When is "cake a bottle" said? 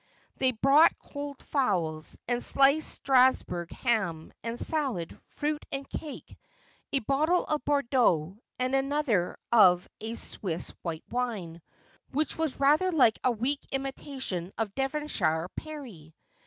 5.87-7.43